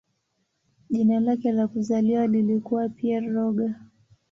[0.89, 3.75] Jina lake la kuzaliwa lilikuwa "Pierre Roger".